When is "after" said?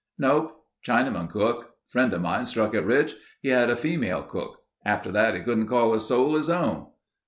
4.83-5.11